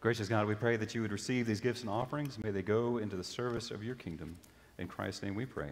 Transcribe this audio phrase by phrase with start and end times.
[0.00, 2.38] Gracious God, we pray that you would receive these gifts and offerings.
[2.40, 4.38] May they go into the service of your kingdom.
[4.78, 5.70] In Christ's name we pray.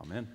[0.00, 0.26] Amen.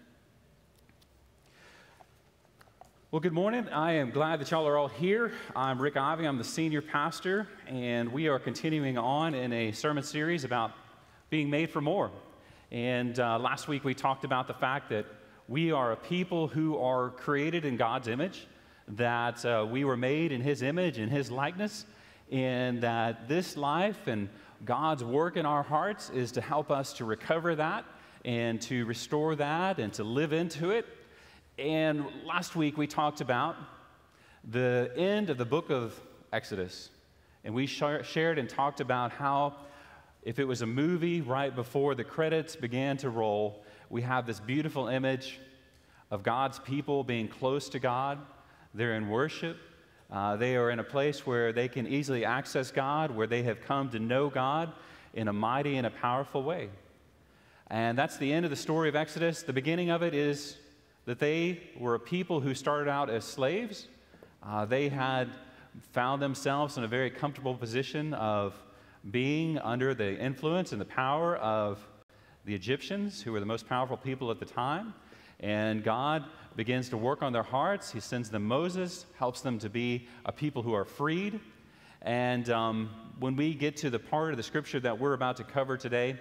[3.10, 3.68] Well, good morning.
[3.70, 5.32] I am glad that y'all are all here.
[5.56, 6.28] I'm Rick Ivy.
[6.28, 10.74] I'm the senior pastor, and we are continuing on in a sermon series about
[11.32, 12.12] being made for more.
[12.72, 15.08] And uh, last week we talked about the fact that
[15.48, 18.46] we are a people who are created in God's image,
[18.90, 21.88] that uh, we were made in His image and His likeness,
[22.32, 24.30] and that this life and
[24.64, 27.84] God's work in our hearts is to help us to recover that
[28.24, 30.86] and to restore that and to live into it.
[31.60, 33.56] And last week we talked about
[34.50, 36.00] the end of the book of
[36.32, 36.90] Exodus.
[37.44, 39.56] And we shared and talked about how,
[40.24, 44.40] if it was a movie right before the credits began to roll, we have this
[44.40, 45.40] beautiful image
[46.12, 48.20] of God's people being close to God.
[48.74, 49.58] They're in worship,
[50.12, 53.62] uh, they are in a place where they can easily access God, where they have
[53.62, 54.74] come to know God
[55.14, 56.70] in a mighty and a powerful way.
[57.68, 59.44] And that's the end of the story of Exodus.
[59.44, 60.58] The beginning of it is
[61.06, 63.88] that they were a people who started out as slaves.
[64.44, 65.30] Uh, they had
[65.94, 68.54] found themselves in a very comfortable position of
[69.10, 71.80] being under the influence and the power of
[72.44, 74.94] the Egyptians, who were the most powerful people at the time.
[75.42, 76.24] And God
[76.56, 77.92] begins to work on their hearts.
[77.92, 81.40] He sends them Moses, helps them to be a people who are freed.
[82.04, 82.90] And um,
[83.20, 86.20] when we get to the part of the scripture that we're about to cover today,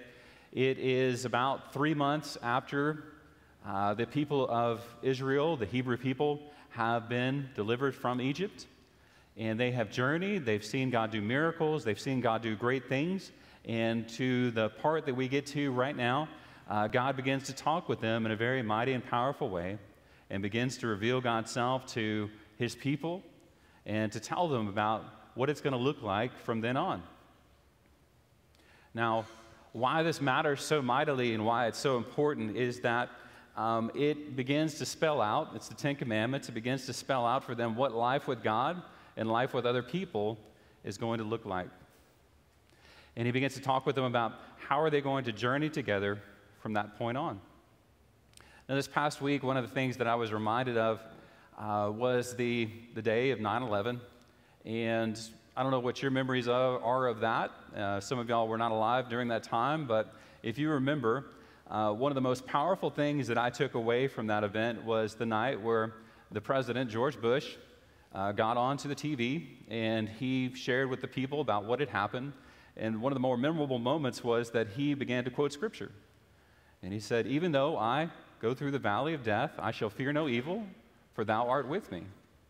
[0.53, 3.05] it is about three months after
[3.67, 6.41] uh, the people of Israel, the Hebrew people,
[6.71, 8.67] have been delivered from Egypt.
[9.37, 13.33] And they have journeyed, they've seen God do miracles, they've seen God do great things.
[13.65, 16.29] And to the part that we get to right now,
[16.71, 19.77] uh, God begins to talk with them in a very mighty and powerful way
[20.31, 23.25] and begins to reveal God's self to his people
[23.85, 25.05] and to tell them about
[25.35, 27.03] what it's going to look like from then on.
[28.95, 29.27] Now,
[29.73, 33.09] why this matters so mightily and why it's so important is that
[33.57, 37.43] um, it begins to spell out, it's the Ten Commandments, it begins to spell out
[37.43, 38.81] for them what life with God
[39.17, 40.39] and life with other people
[40.85, 41.69] is going to look like.
[43.17, 44.35] And he begins to talk with them about
[44.69, 46.21] how are they going to journey together
[46.61, 47.41] from that point on.
[48.69, 51.01] Now, this past week, one of the things that I was reminded of
[51.59, 54.01] uh, was the, the day of 9 11.
[54.65, 55.21] And
[55.57, 57.51] I don't know what your memories of, are of that.
[57.77, 61.27] Uh, some of y'all were not alive during that time, but if you remember,
[61.71, 65.15] uh, one of the most powerful things that I took away from that event was
[65.15, 65.95] the night where
[66.31, 67.57] the president, George Bush,
[68.15, 72.33] uh, got onto the TV and he shared with the people about what had happened.
[72.77, 75.91] And one of the more memorable moments was that he began to quote scripture.
[76.83, 78.11] And he said, Even though I
[78.41, 80.65] Go through the valley of death, I shall fear no evil,
[81.13, 82.05] for thou art with me.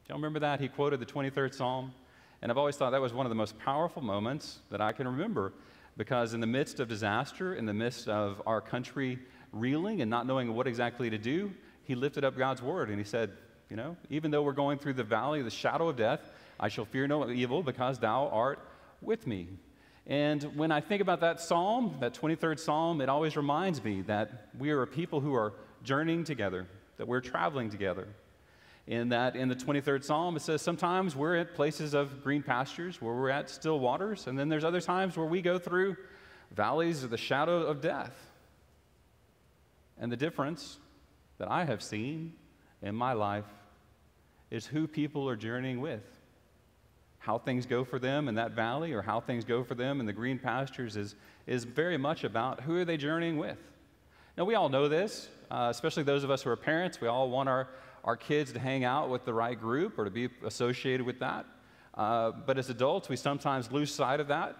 [0.08, 0.60] Y'all remember that?
[0.60, 1.92] He quoted the 23rd Psalm.
[2.40, 5.08] And I've always thought that was one of the most powerful moments that I can
[5.08, 5.52] remember
[5.96, 9.18] because, in the midst of disaster, in the midst of our country
[9.52, 11.52] reeling and not knowing what exactly to do,
[11.82, 13.32] he lifted up God's word and he said,
[13.68, 16.20] You know, even though we're going through the valley of the shadow of death,
[16.60, 18.60] I shall fear no evil because thou art
[19.02, 19.48] with me.
[20.06, 24.48] And when I think about that psalm, that 23rd psalm, it always reminds me that
[24.58, 25.52] we are a people who are
[25.82, 26.66] journeying together,
[26.96, 28.08] that we're traveling together.
[28.86, 33.00] In that, in the 23rd Psalm, it says sometimes we're at places of green pastures
[33.00, 35.96] where we're at still waters, and then there's other times where we go through
[36.50, 38.12] valleys of the shadow of death.
[39.98, 40.78] And the difference
[41.38, 42.32] that I have seen
[42.82, 43.44] in my life
[44.50, 46.02] is who people are journeying with.
[47.20, 50.06] How things go for them in that valley or how things go for them in
[50.06, 51.14] the green pastures is,
[51.46, 53.58] is very much about who are they journeying with.
[54.36, 57.00] Now, we all know this uh, especially those of us who are parents.
[57.00, 57.68] We all want our,
[58.04, 61.46] our kids to hang out with the right group or to be associated with that.
[61.94, 64.56] Uh, but as adults, we sometimes lose sight of that.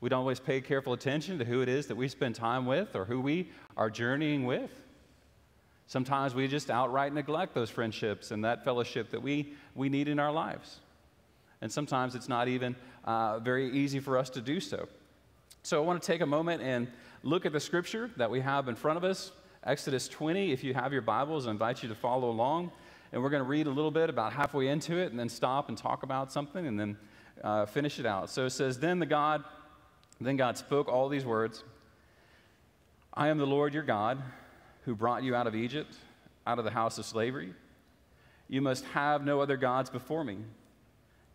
[0.00, 2.94] We don't always pay careful attention to who it is that we spend time with
[2.94, 4.70] or who we are journeying with.
[5.86, 10.18] Sometimes we just outright neglect those friendships and that fellowship that we, we need in
[10.18, 10.80] our lives.
[11.64, 12.76] And sometimes it's not even
[13.06, 14.86] uh, very easy for us to do so.
[15.62, 16.86] So I want to take a moment and
[17.22, 19.32] look at the scripture that we have in front of us.
[19.64, 20.52] Exodus 20.
[20.52, 22.70] If you have your Bibles, I invite you to follow along.
[23.12, 25.70] And we're going to read a little bit about halfway into it and then stop
[25.70, 26.98] and talk about something and then
[27.42, 28.28] uh, finish it out.
[28.28, 29.42] So it says, Then the God,
[30.20, 31.64] then God spoke all these words
[33.14, 34.22] I am the Lord your God
[34.82, 35.96] who brought you out of Egypt,
[36.46, 37.54] out of the house of slavery.
[38.48, 40.36] You must have no other gods before me.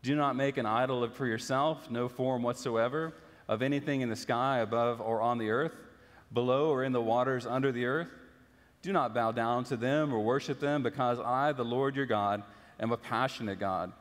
[0.02, 3.14] Do not make an idol for yourself, no form whatsoever
[3.48, 5.76] of anything in the sky, above, or on the earth,
[6.32, 8.10] below, or in the waters under the earth.
[8.82, 12.44] Do not bow down to them or worship them, because I, the Lord your God,
[12.80, 13.92] am a passionate God.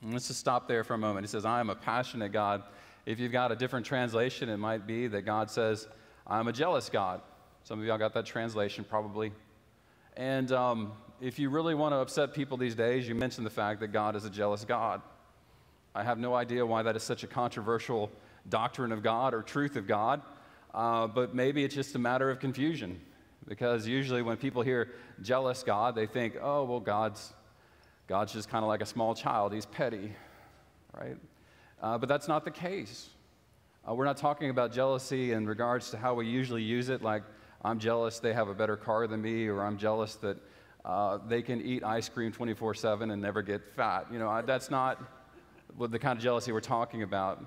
[0.00, 1.26] And let's just stop there for a moment.
[1.26, 2.62] He says, I am a passionate God.
[3.04, 5.88] If you've got a different translation, it might be that God says,
[6.26, 7.20] I'm a jealous God.
[7.64, 9.32] Some of y'all got that translation probably.
[10.16, 13.80] And um, if you really want to upset people these days, you mention the fact
[13.80, 15.02] that God is a jealous God.
[15.94, 18.10] I have no idea why that is such a controversial
[18.48, 20.22] doctrine of God or truth of God,
[20.72, 22.98] uh, but maybe it's just a matter of confusion.
[23.46, 24.92] Because usually when people hear
[25.22, 27.32] jealous God, they think, oh, well, God's,
[28.08, 29.52] God's just kind of like a small child.
[29.52, 30.12] He's petty,
[30.98, 31.16] right?
[31.82, 33.10] Uh, but that's not the case.
[33.88, 37.22] Uh, we're not talking about jealousy in regards to how we usually use it, like
[37.64, 40.36] I'm jealous they have a better car than me, or I'm jealous that
[40.84, 44.06] uh, they can eat ice cream 24 7 and never get fat.
[44.12, 45.02] You know, I, that's not
[45.78, 47.44] the kind of jealousy we're talking about.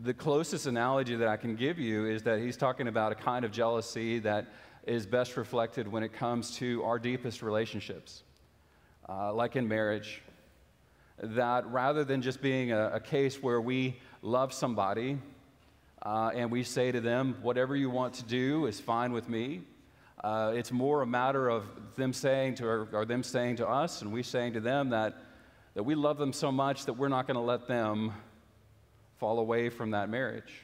[0.00, 3.44] The closest analogy that I can give you is that he's talking about a kind
[3.44, 4.46] of jealousy that
[4.86, 8.22] is best reflected when it comes to our deepest relationships,
[9.08, 10.22] uh, like in marriage.
[11.20, 15.18] That rather than just being a, a case where we love somebody
[16.02, 19.62] uh, and we say to them, whatever you want to do is fine with me,
[20.22, 21.64] uh, it's more a matter of
[21.96, 25.16] them saying to, or, them saying to us and we saying to them that,
[25.74, 28.12] that we love them so much that we're not going to let them
[29.18, 30.62] fall away from that marriage.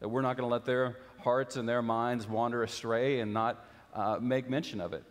[0.00, 3.64] That we're not going to let their hearts and their minds wander astray and not
[3.94, 5.04] uh, make mention of it.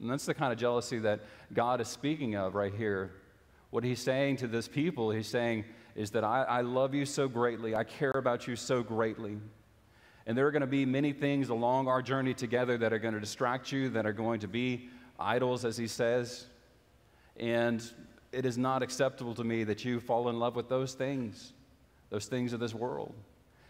[0.00, 1.20] And that's the kind of jealousy that
[1.52, 3.12] God is speaking of right here.
[3.70, 7.28] What he's saying to this people, he's saying, is that I, I love you so
[7.28, 9.36] greatly, I care about you so greatly.
[10.26, 13.14] And there are going to be many things along our journey together that are going
[13.14, 16.46] to distract you, that are going to be idols, as he says.
[17.36, 17.82] And
[18.30, 21.52] it is not acceptable to me that you fall in love with those things,
[22.10, 23.14] those things of this world.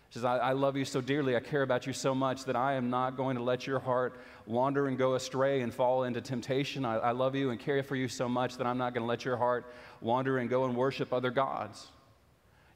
[0.08, 2.54] He says, I, I, love you so dearly, I care about you so much that
[2.54, 6.20] I am not going to let your heart wander and go astray and fall into
[6.20, 6.84] temptation.
[6.84, 9.08] I, I love you and care for you so much that I'm not going to
[9.08, 9.72] let your heart
[10.02, 11.88] wander and go and worship other gods.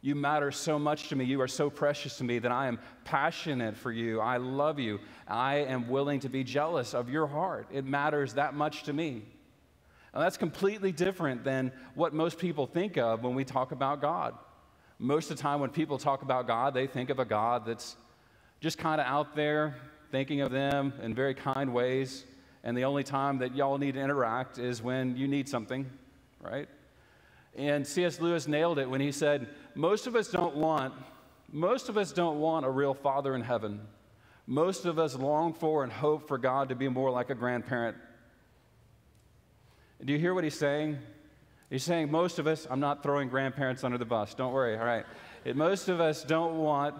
[0.03, 1.25] You matter so much to me.
[1.25, 4.21] You are so precious to me that I am passionate for you.
[4.21, 5.01] I love you.
[5.27, 7.67] I am willing to be jealous of your heart.
[7.73, 9.25] It matters that much to me.
[10.15, 14.35] Now, that's completely different than what most people think of when we talk about God.
[14.99, 17.97] Most of the time, when people talk about God, they think of a God that's
[18.61, 19.77] just kind of out there,
[20.11, 22.25] thinking of them in very kind ways.
[22.65, 25.85] And the only time that y'all need to interact is when you need something,
[26.41, 26.69] right?
[27.57, 28.21] And C.S.
[28.21, 30.95] Lewis nailed it when he said, Most of us don't want,
[31.51, 33.81] most of us don't want a real father in heaven.
[34.47, 37.97] Most of us long for and hope for God to be more like a grandparent
[40.05, 40.99] do you hear what he's saying?
[41.71, 44.85] He's saying most of us, I'm not throwing grandparents under the bus, don't worry, all
[44.85, 45.05] right.
[45.55, 46.95] Most of us don't want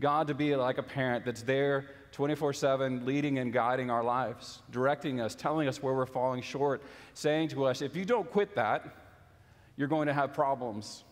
[0.00, 4.60] God to be like a parent that's there 24 7, leading and guiding our lives,
[4.70, 6.82] directing us, telling us where we're falling short,
[7.14, 8.84] saying to us, if you don't quit that,
[9.82, 11.02] you're going to have problems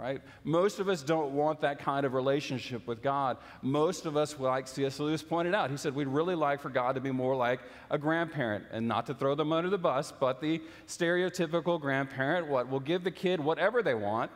[0.00, 0.22] right?
[0.44, 3.36] Most of us don't want that kind of relationship with God.
[3.60, 4.98] Most of us, like C.S.
[4.98, 7.60] Lewis pointed out, he said we'd really like for God to be more like
[7.90, 12.70] a grandparent and not to throw them under the bus, but the stereotypical grandparent, what
[12.70, 14.30] will give the kid whatever they want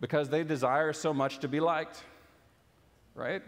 [0.00, 2.02] because they desire so much to be liked,
[3.14, 3.42] right?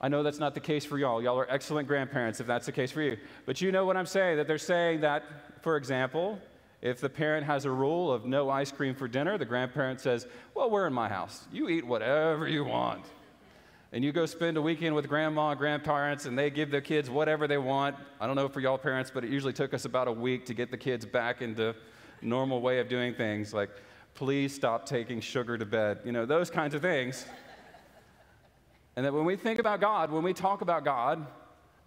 [0.00, 1.22] I know that's not the case for y'all.
[1.22, 3.16] Y'all are excellent grandparents if that's the case for you.
[3.46, 5.24] But you know what I'm saying, that they're saying that,
[5.62, 6.38] for example,
[6.80, 10.26] if the parent has a rule of no ice cream for dinner, the grandparent says,
[10.54, 11.46] Well, we're in my house.
[11.52, 13.04] You eat whatever you want.
[13.92, 17.08] And you go spend a weekend with grandma and grandparents, and they give their kids
[17.08, 17.96] whatever they want.
[18.20, 20.54] I don't know for y'all parents, but it usually took us about a week to
[20.54, 21.74] get the kids back into
[22.22, 23.70] normal way of doing things, like,
[24.14, 25.98] please stop taking sugar to bed.
[26.04, 27.24] You know, those kinds of things.
[28.96, 31.24] And that when we think about God, when we talk about God,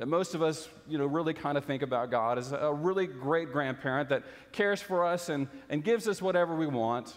[0.02, 3.06] that most of us, you know, really kind of think about God as a really
[3.06, 7.16] great grandparent that cares for us and, and gives us whatever we want.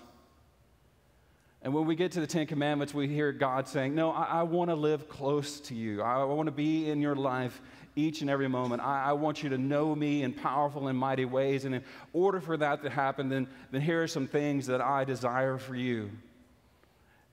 [1.62, 4.42] And when we get to the Ten Commandments, we hear God saying, No, I, I
[4.42, 6.02] want to live close to you.
[6.02, 7.58] I, I want to be in your life
[7.96, 8.82] each and every moment.
[8.82, 11.64] I, I, want you to know me in powerful and mighty ways.
[11.64, 15.04] And in order for that to happen, then, then here are some things that I
[15.04, 16.10] desire for you.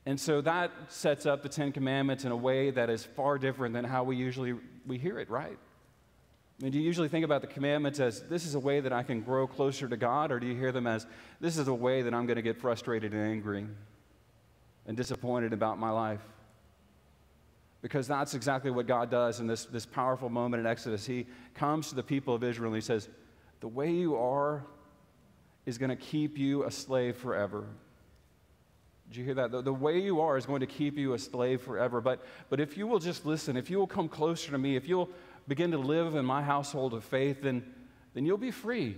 [0.06, 3.74] And so that sets up the Ten Commandments in a way that is far different
[3.74, 4.56] than how we usually
[4.86, 5.58] we hear it, right?
[6.60, 8.94] I mean, do you usually think about the commandments as this is a way that
[8.94, 11.08] I can grow closer to God, or do you hear them as
[11.40, 13.66] this is a way that I'm going to get frustrated and angry
[14.86, 16.22] and disappointed about my life?
[17.82, 21.04] Because that's exactly what God does in this, this powerful moment in Exodus.
[21.04, 23.10] He comes to the people of Israel and he says,
[23.60, 24.64] The way you are
[25.66, 27.66] is going to keep you a slave forever.
[29.12, 29.52] Did you hear that?
[29.52, 32.00] The, the, way you are is going to keep you a slave forever.
[32.00, 34.88] But, but if you will just listen, if you will come closer to me, if
[34.88, 35.10] you'll
[35.50, 37.62] begin to live in my household of faith, then,
[38.14, 38.96] then you'll be free.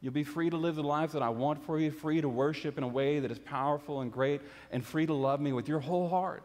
[0.00, 2.78] You'll be free to live the life that I want for you, free to worship
[2.78, 5.80] in a way that is powerful and great, and free to love me with your
[5.80, 6.42] whole heart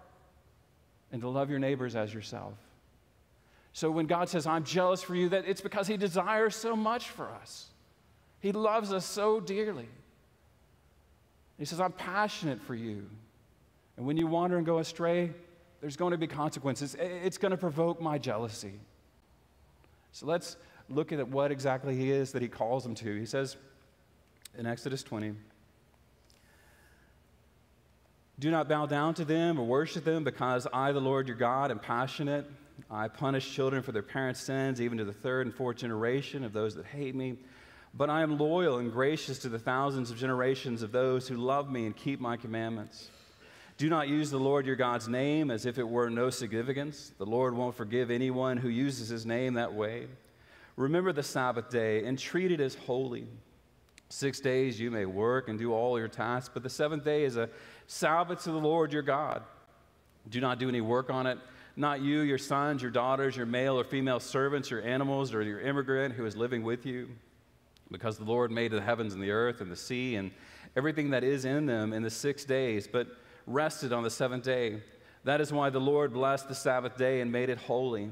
[1.14, 2.56] and to love your neighbors as yourself.
[3.72, 7.08] So when God says, I'm jealous for you, that it's because He desires so much
[7.08, 7.68] for us.
[8.42, 9.88] He loves us so dearly.
[11.62, 13.06] He says, I'm passionate for you.
[13.96, 15.30] And when you wander and go astray,
[15.80, 16.96] there's going to be consequences.
[17.00, 18.80] It's going to provoke my jealousy.
[20.12, 20.58] So let's
[20.90, 23.16] look at what exactly he is that he calls them to.
[23.16, 23.58] He says
[24.58, 25.36] in Exodus 20,
[28.40, 31.70] Do not bow down to them or worship them, because I, the Lord your God,
[31.70, 32.50] am passionate.
[32.90, 36.54] I punish children for their parents' sins, even to the third and fourth generation of
[36.54, 37.38] those that hate me.
[37.94, 41.70] But I am loyal and gracious to the thousands of generations of those who love
[41.70, 43.10] me and keep my commandments.
[43.78, 47.12] Do not use the Lord your God's name as if it were no significance.
[47.18, 50.08] The Lord won't forgive anyone who uses his name that way.
[50.76, 53.28] Remember the Sabbath day and treat it as holy.
[54.10, 57.38] Six days you may work and do all your tasks, but the seventh day is
[57.38, 57.50] a
[57.88, 59.42] Sabbath to the Lord your God.
[60.30, 61.40] Do not do any work on it.
[61.76, 65.62] Not you, your sons, your daughters, your male or female servants, your animals, or your
[65.62, 67.10] immigrant who is living with you.
[67.92, 70.32] Because the Lord made the heavens and the earth and the sea and
[70.76, 73.08] everything that is in them in the six days, but
[73.46, 74.82] rested on the seventh day.
[75.24, 78.10] That is why the Lord blessed the Sabbath day and made it holy.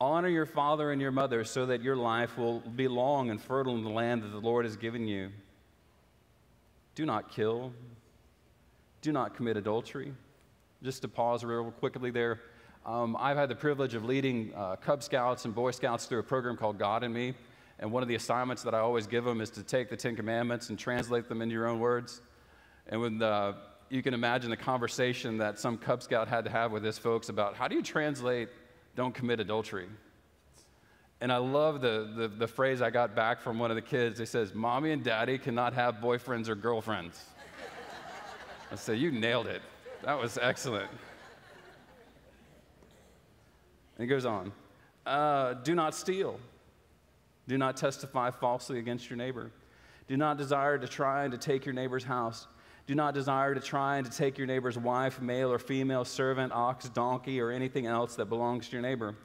[0.00, 3.74] Honor your father and your mother so that your life will be long and fertile
[3.76, 5.30] in the land that the Lord has given you.
[6.94, 7.72] Do not kill.
[9.02, 10.12] Do not commit adultery.
[10.82, 12.40] Just to pause real quickly there,
[12.84, 16.22] um, I've had the privilege of leading uh, Cub Scouts and Boy Scouts through a
[16.22, 17.34] program called God and Me.
[17.78, 20.16] And one of the assignments that I always give them is to take the Ten
[20.16, 22.22] Commandments and translate them into your own words.
[22.88, 23.56] And when the,
[23.90, 27.28] you can imagine the conversation that some Cub Scout had to have with his folks
[27.28, 28.48] about how do you translate
[28.94, 29.88] don't commit adultery.
[31.20, 34.18] And I love the, the, the, phrase I got back from one of the kids.
[34.18, 37.24] They says, Mommy and Daddy cannot have boyfriends or girlfriends.
[38.70, 39.62] I said, You nailed it.
[40.02, 40.90] That was excellent.
[43.98, 44.52] And he goes on
[45.06, 46.38] uh, Do not steal.
[47.48, 49.50] Do not testify falsely against your neighbor.
[50.08, 52.46] Do not desire to try and to take your neighbor's house.
[52.86, 56.52] Do not desire to try and to take your neighbor's wife, male or female, servant,
[56.52, 59.16] ox, donkey, or anything else that belongs to your neighbor.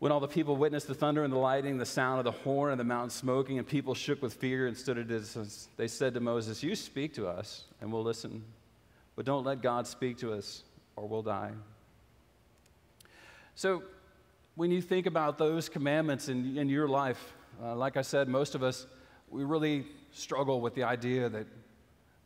[0.00, 2.72] When all the people witnessed the thunder and the lightning, the sound of the horn
[2.72, 6.14] and the mountain smoking, and people shook with fear and stood at distance, they said
[6.14, 8.42] to Moses, You speak to us, and we'll listen.
[9.14, 10.62] But don't let God speak to us,
[10.96, 11.50] or we'll die.
[13.54, 13.82] So,
[14.54, 18.54] when you think about those commandments in, in your life, uh, like I said, most
[18.54, 18.86] of us,
[19.28, 21.46] we really struggle with the idea that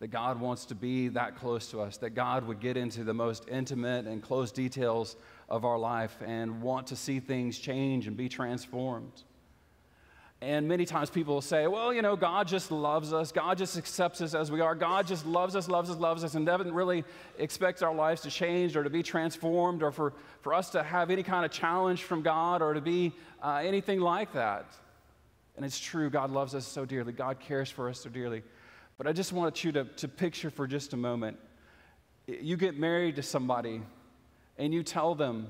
[0.01, 3.15] that God wants to be that close to us, that God would get into the
[3.15, 5.17] most intimate and close details
[5.49, 9.23] of our life and want to see things change and be transformed.
[10.45, 13.33] And many times people will say, well, you know, God just loves us.
[13.33, 14.75] God just accepts us as we are.
[14.75, 17.03] God just loves us, loves us, loves us, and doesn't really
[17.39, 21.11] expect our lives to change or to be transformed or for, for us to have
[21.11, 24.67] any kind of challenge from God or to be uh, anything like that.
[25.57, 27.15] And it's true, God loves us so dearly.
[27.15, 28.43] God cares for us so dearly.
[28.99, 31.39] But I just want you to, to picture for just a moment
[32.27, 33.81] you get married to somebody
[34.59, 35.47] and you tell them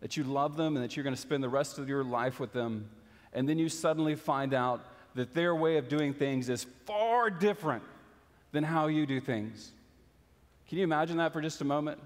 [0.00, 2.40] that you love them and that you're going to spend the rest of your life
[2.40, 2.88] with them,
[3.38, 7.84] and then you suddenly find out that their way of doing things is far different
[8.50, 9.70] than how you do things.
[10.68, 12.00] Can you imagine that for just a moment?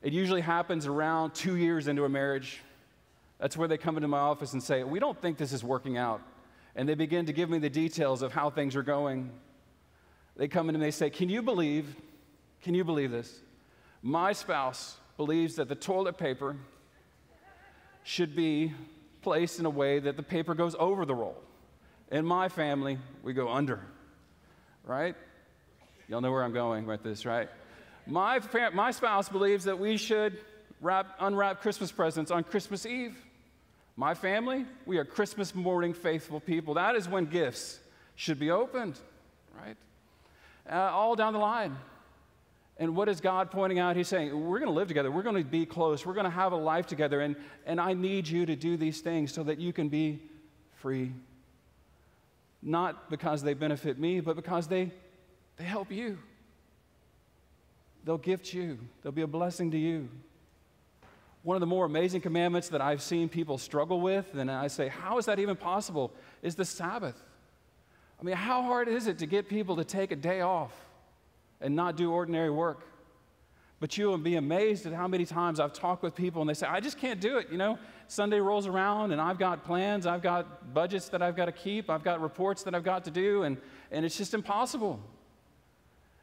[0.00, 2.60] It usually happens around two years into a marriage.
[3.40, 5.98] That's where they come into my office and say, We don't think this is working
[5.98, 6.22] out.
[6.76, 9.32] And they begin to give me the details of how things are going.
[10.36, 11.96] They come in and they say, Can you believe?
[12.62, 13.40] Can you believe this?
[14.02, 16.54] My spouse believes that the toilet paper
[18.04, 18.72] should be
[19.24, 21.36] placed in a way that the paper goes over the roll.
[22.12, 23.80] In my family, we go under,
[24.84, 25.16] right?
[26.08, 27.48] Y'all know where I'm going with this, right?
[28.06, 28.40] My,
[28.72, 30.38] my spouse believes that we should
[30.80, 33.16] wrap, unwrap Christmas presents on Christmas Eve.
[33.96, 36.74] My family, we are Christmas morning faithful people.
[36.74, 37.80] That is when gifts
[38.14, 38.98] should be opened,
[39.58, 39.76] right?
[40.70, 41.76] uh, all down the line.
[42.76, 43.96] And what is God pointing out?
[43.96, 45.10] He's saying, We're going to live together.
[45.10, 46.04] We're going to be close.
[46.04, 47.20] We're going to have a life together.
[47.20, 50.20] And, and I need you to do these things so that you can be
[50.74, 51.12] free.
[52.62, 54.90] Not because they benefit me, but because they,
[55.56, 56.18] they help you.
[58.04, 60.08] They'll gift you, they'll be a blessing to you.
[61.42, 64.88] One of the more amazing commandments that I've seen people struggle with, and I say,
[64.88, 66.12] How is that even possible?
[66.42, 67.20] is the Sabbath.
[68.20, 70.72] I mean, how hard is it to get people to take a day off
[71.60, 72.86] and not do ordinary work?
[73.80, 76.66] But you'll be amazed at how many times I've talked with people and they say,
[76.66, 77.50] I just can't do it.
[77.50, 81.46] You know, Sunday rolls around and I've got plans, I've got budgets that I've got
[81.46, 83.58] to keep, I've got reports that I've got to do, and,
[83.90, 85.00] and it's just impossible.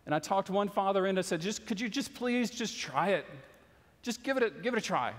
[0.05, 2.79] And I talked to one father and I said, just, could you just please just
[2.79, 3.25] try it?
[4.01, 5.13] Just give it a, give it a try.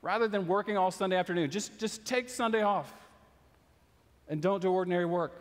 [0.00, 2.92] Rather than working all Sunday afternoon, just, just take Sunday off
[4.28, 5.32] and don't do ordinary work.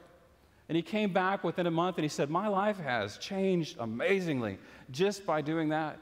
[0.71, 4.57] And he came back within a month and he said, My life has changed amazingly
[4.89, 5.99] just by doing that.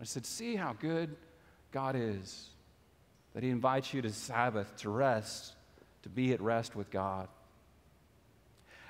[0.00, 1.14] I said, See how good
[1.72, 2.48] God is,
[3.34, 5.52] that He invites you to Sabbath, to rest,
[6.04, 7.28] to be at rest with God.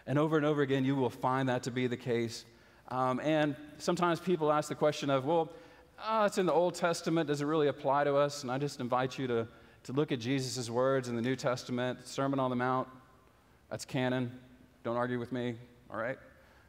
[0.07, 2.45] And over and over again, you will find that to be the case.
[2.87, 5.51] Um, and sometimes people ask the question of, well,
[6.09, 7.27] oh, it's in the Old Testament.
[7.27, 8.45] Does it really apply to us?
[8.45, 9.49] And I just invite you to,
[9.83, 12.87] to look at Jesus' words in the New Testament, Sermon on the Mount.
[13.69, 14.39] That's canon.
[14.85, 15.55] Don't argue with me,
[15.91, 16.19] all right?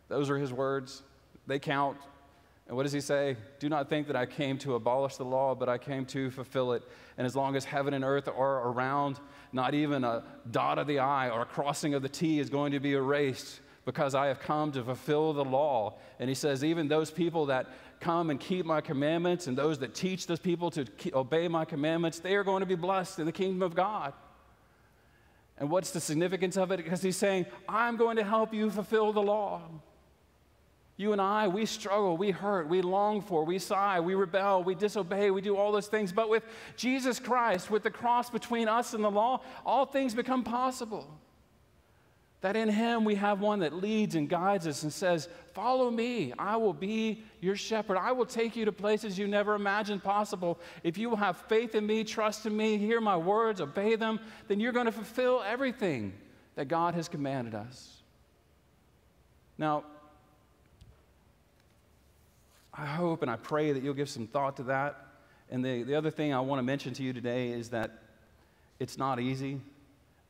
[0.08, 1.04] Those are his words.
[1.48, 1.98] They count.
[2.68, 3.36] And what does he say?
[3.60, 6.74] Do not think that I came to abolish the law, but I came to fulfill
[6.74, 6.84] it.
[7.18, 9.20] And as long as heaven and earth are around,
[9.51, 12.72] not even a dot of the I or a crossing of the T is going
[12.74, 15.96] to be erased because I have come to fulfill the law.
[16.20, 17.68] And he says, even those people that
[18.00, 22.20] come and keep my commandments and those that teach those people to obey my commandments,
[22.20, 24.13] they are going to be blessed in the kingdom of God.
[25.60, 26.78] And what's the significance of it?
[26.78, 29.62] Because he's saying, I'm going to help you fulfill the law.
[30.96, 34.75] You and I, we struggle, we hurt, we long for, we sigh, we rebel, we
[34.75, 36.12] disobey, we do all those things.
[36.12, 36.44] But with
[36.75, 41.08] Jesus Christ, with the cross between us and the law, all things become possible.
[42.42, 45.30] That in Him we have one that leads and guides us and says,
[45.62, 46.32] Follow me.
[46.39, 47.98] I will be your shepherd.
[47.98, 50.58] I will take you to places you never imagined possible.
[50.84, 54.22] If you will have faith in me, trust in me, hear my words, obey them,
[54.48, 56.13] then you're going to fulfill everything
[56.56, 58.01] that God has commanded us.
[59.58, 59.84] Now,
[62.74, 65.08] I hope and I pray that you'll give some thought to that.
[65.50, 67.92] And the, the other thing I want to mention to you today is that
[68.80, 69.60] it's not easy.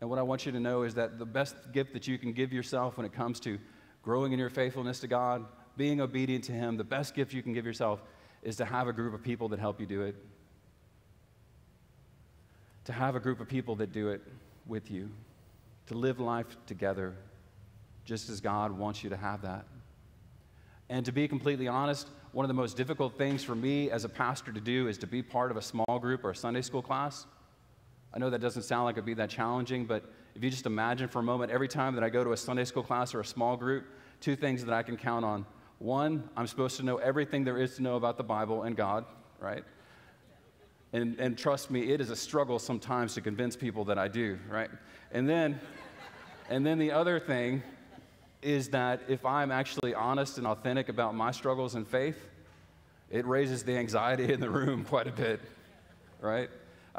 [0.01, 2.33] And what I want you to know is that the best gift that you can
[2.33, 3.59] give yourself when it comes to
[4.01, 5.45] growing in your faithfulness to God,
[5.77, 8.01] being obedient to Him, the best gift you can give yourself
[8.43, 10.15] is to have a group of people that help you do it.
[12.85, 14.21] To have a group of people that do it
[14.65, 15.09] with you.
[15.87, 17.15] To live life together,
[18.05, 19.65] just as God wants you to have that.
[20.89, 24.09] And to be completely honest, one of the most difficult things for me as a
[24.09, 26.81] pastor to do is to be part of a small group or a Sunday school
[26.81, 27.25] class.
[28.13, 30.03] I know that doesn't sound like it'd be that challenging, but
[30.35, 32.65] if you just imagine for a moment, every time that I go to a Sunday
[32.65, 33.85] school class or a small group,
[34.19, 35.45] two things that I can count on.
[35.79, 39.05] One, I'm supposed to know everything there is to know about the Bible and God,
[39.39, 39.63] right?
[40.91, 44.39] And, and trust me, it is a struggle sometimes to convince people that I do,
[44.49, 44.69] right?
[45.11, 45.59] And then,
[46.49, 47.61] and then the other thing
[48.41, 52.27] is that if I'm actually honest and authentic about my struggles in faith,
[53.11, 55.39] it raises the anxiety in the room quite a bit,
[56.21, 56.49] right?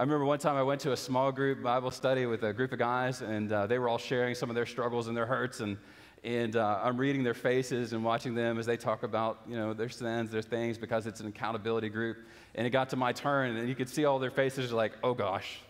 [0.00, 2.72] I remember one time I went to a small group Bible study with a group
[2.72, 5.60] of guys, and uh, they were all sharing some of their struggles and their hurts,
[5.60, 5.76] and
[6.24, 9.74] and uh, I'm reading their faces and watching them as they talk about you know
[9.74, 12.16] their sins, their things, because it's an accountability group.
[12.54, 15.12] And it got to my turn, and you could see all their faces like, oh
[15.12, 15.60] gosh,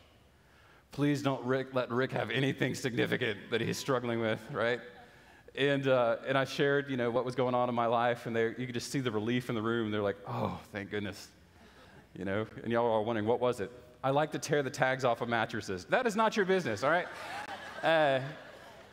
[0.93, 4.79] please don't Rick, let Rick have anything significant that he's struggling with, right?
[5.57, 8.37] And, uh, and I shared, you know, what was going on in my life, and
[8.37, 9.91] they, you could just see the relief in the room.
[9.91, 11.27] They're like, oh, thank goodness.
[12.17, 13.73] You know, and y'all are wondering, what was it?
[14.03, 15.85] I like to tear the tags off of mattresses.
[15.87, 17.07] That is not your business, all right?
[17.83, 18.21] Uh,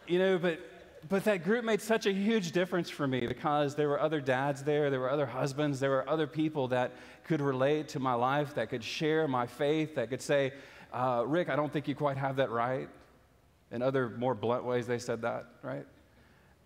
[0.07, 0.61] you know, but,
[1.09, 4.63] but that group made such a huge difference for me because there were other dads
[4.63, 6.93] there, there were other husbands, there were other people that
[7.25, 10.53] could relate to my life, that could share my faith, that could say,
[10.93, 12.87] uh, Rick, I don't think you quite have that right.
[13.71, 15.85] In other more blunt ways, they said that, right?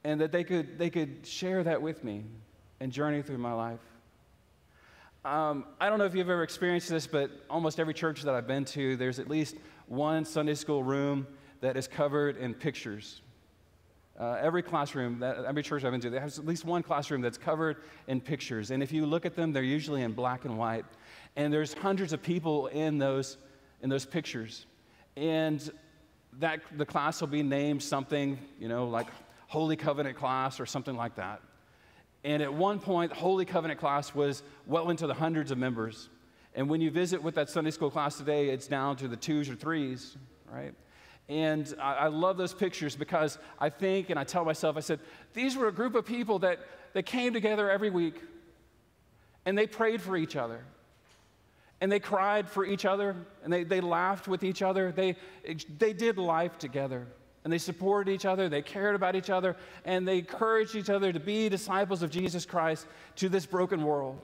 [0.03, 2.23] and that they could, they could share that with me
[2.79, 3.79] and journey through my life.
[5.23, 8.47] Um, I don't know if you've ever experienced this, but almost every church that I've
[8.47, 9.55] been to, there's at least
[9.85, 11.27] one Sunday school room
[11.59, 13.21] that is covered in pictures.
[14.19, 17.21] Uh, every classroom, that, every church I've been to, there has at least one classroom
[17.21, 18.71] that's covered in pictures.
[18.71, 20.85] And if you look at them, they're usually in black and white.
[21.35, 23.37] And there's hundreds of people in those,
[23.83, 24.65] in those pictures.
[25.15, 25.71] And
[26.39, 29.07] that, the class will be named something, you know, like
[29.49, 31.41] Holy Covenant class or something like that.
[32.23, 36.09] And at one point, Holy Covenant class was well into the hundreds of members.
[36.53, 39.49] And when you visit with that Sunday school class today, it's down to the twos
[39.49, 40.17] or threes,
[40.51, 40.73] right?
[41.29, 44.99] And I, I love those pictures because I think and I tell myself, I said,
[45.33, 46.59] these were a group of people that,
[46.93, 48.21] that came together every week
[49.45, 50.63] and they prayed for each other
[51.79, 54.91] and they cried for each other and they, they laughed with each other.
[54.91, 55.15] They,
[55.79, 57.07] they did life together
[57.43, 61.11] and they supported each other, they cared about each other, and they encouraged each other
[61.11, 64.19] to be disciples of Jesus Christ to this broken world.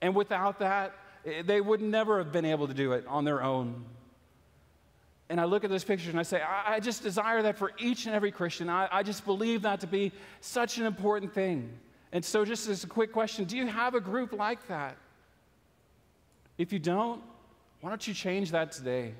[0.00, 0.94] And without that,
[1.24, 3.84] eh, they would never have been able to do it on their own.
[5.28, 7.72] And I look at those pictures and I say, I, I just desire that for
[7.78, 8.68] each and every Christian.
[8.68, 11.70] I, I just believe that to be such an important thing.
[12.12, 14.96] And so, just as a quick question do you have a group like that?
[16.58, 17.22] If you don't,
[17.80, 19.14] why don't you change that today?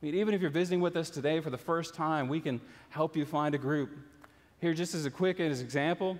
[0.00, 2.60] I mean, even if you're visiting with us today for the first time, we can
[2.88, 3.90] help you find a group.
[4.60, 6.18] Here, just as a quick as example,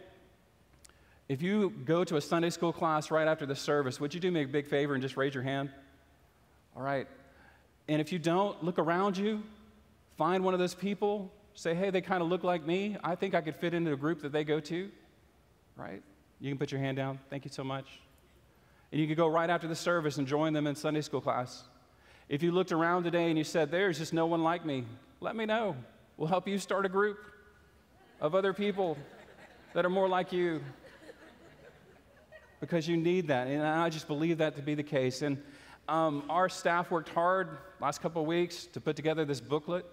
[1.28, 4.32] if you go to a Sunday school class right after the service, would you do
[4.32, 5.70] me a big favor and just raise your hand?
[6.74, 7.06] All right.
[7.86, 9.42] And if you don't, look around you,
[10.16, 12.96] find one of those people, say, hey, they kind of look like me.
[13.04, 14.90] I think I could fit into a group that they go to,
[15.76, 16.02] right?
[16.40, 17.20] You can put your hand down.
[17.30, 17.86] Thank you so much.
[18.90, 21.64] And you can go right after the service and join them in Sunday school class.
[22.28, 24.84] If you looked around today and you said, there's just no one like me,
[25.20, 25.74] let me know.
[26.18, 27.18] We'll help you start a group
[28.20, 28.98] of other people
[29.72, 30.60] that are more like you
[32.60, 33.46] because you need that.
[33.46, 35.22] And I just believe that to be the case.
[35.22, 35.42] And
[35.88, 39.86] um, our staff worked hard last couple of weeks to put together this booklet.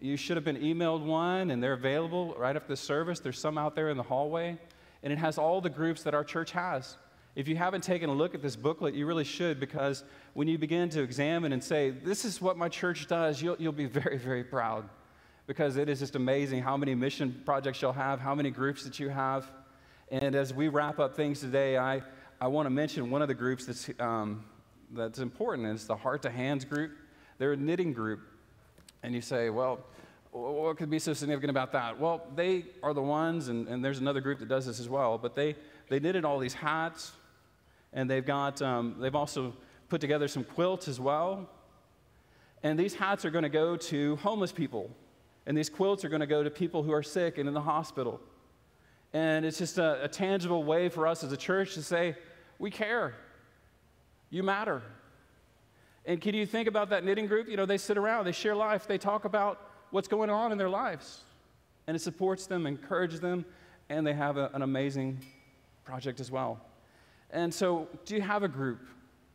[0.00, 3.20] You should have been emailed one, and they're available right after the service.
[3.20, 4.58] There's some out there in the hallway,
[5.04, 6.96] and it has all the groups that our church has.
[7.36, 10.58] If you haven't taken a look at this booklet, you really should because when you
[10.58, 14.18] begin to examine and say, This is what my church does, you'll, you'll be very,
[14.18, 14.88] very proud
[15.46, 19.00] because it is just amazing how many mission projects you'll have, how many groups that
[19.00, 19.50] you have.
[20.10, 22.02] And as we wrap up things today, I,
[22.40, 24.44] I want to mention one of the groups that's, um,
[24.92, 26.92] that's important, and it's the Heart to Hands group.
[27.38, 28.20] They're a knitting group.
[29.02, 29.80] And you say, well,
[30.32, 31.98] what could be so significant about that?
[31.98, 35.18] Well, they are the ones, and, and there's another group that does this as well,
[35.18, 35.56] but they,
[35.88, 37.12] they knitted all these hats,
[37.92, 39.54] and they've got, um, they've also
[39.88, 41.48] put together some quilts as well.
[42.62, 44.90] And these hats are going to go to homeless people
[45.46, 47.60] and these quilts are going to go to people who are sick and in the
[47.60, 48.20] hospital.
[49.12, 52.14] And it's just a, a tangible way for us as a church to say,
[52.58, 53.14] we care.
[54.30, 54.82] You matter.
[56.06, 57.48] And can you think about that knitting group?
[57.48, 60.58] You know, they sit around, they share life, they talk about what's going on in
[60.58, 61.22] their lives.
[61.86, 63.44] And it supports them, encourages them,
[63.88, 65.18] and they have a, an amazing
[65.84, 66.60] project as well.
[67.32, 68.80] And so, do you have a group?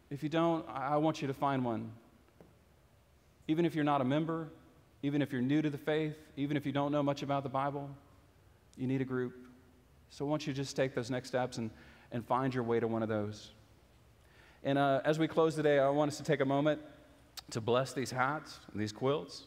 [0.10, 1.92] If you don't, I want you to find one.
[3.48, 4.50] Even if you're not a member,
[5.04, 7.50] even if you're new to the faith, even if you don't know much about the
[7.50, 7.90] Bible,
[8.78, 9.34] you need a group.
[10.10, 11.70] So I want you to just take those next steps and,
[12.12, 13.52] and find your way to one of those.
[14.64, 16.82] And uh, as we close today, I want us to take a moment
[17.52, 19.44] to bless these hats and these quilts.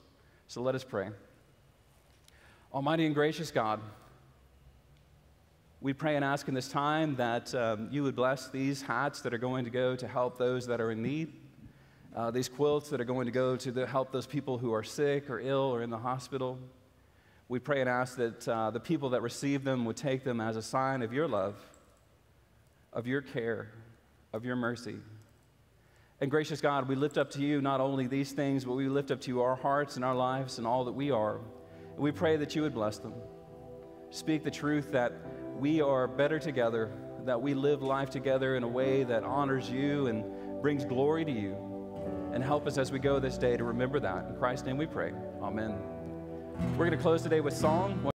[0.46, 1.08] So let us pray.
[2.72, 3.80] Almighty and gracious God,
[5.80, 9.32] we pray and ask in this time that um, you would bless these hats that
[9.32, 11.32] are going to go to help those that are in need
[12.18, 14.82] uh, these quilts that are going to go to the, help those people who are
[14.82, 16.58] sick or ill or in the hospital.
[17.48, 20.56] We pray and ask that uh, the people that receive them would take them as
[20.56, 21.54] a sign of your love,
[22.92, 23.68] of your care,
[24.32, 24.96] of your mercy.
[26.20, 29.12] And gracious God, we lift up to you not only these things, but we lift
[29.12, 31.36] up to you our hearts and our lives and all that we are.
[31.94, 33.14] And we pray that you would bless them.
[34.10, 35.12] Speak the truth that
[35.58, 36.90] we are better together,
[37.24, 40.24] that we live life together in a way that honors you and
[40.62, 41.56] brings glory to you
[42.32, 44.26] and help us as we go this day to remember that.
[44.28, 45.12] In Christ's name we pray.
[45.42, 45.74] Amen.
[46.72, 48.00] We're going to close today with song.